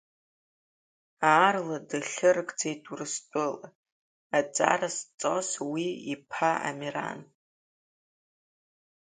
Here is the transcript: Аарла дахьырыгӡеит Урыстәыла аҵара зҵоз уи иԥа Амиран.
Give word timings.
Аарла 1.33 1.77
дахьырыгӡеит 1.89 2.83
Урыстәыла 2.91 3.69
аҵара 4.37 4.89
зҵоз 4.95 5.49
уи 5.71 5.85
иԥа 6.13 6.51
Амиран. 6.69 7.19